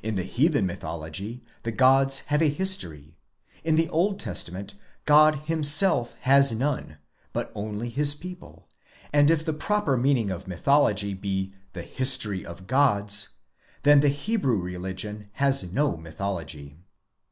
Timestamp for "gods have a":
1.72-2.48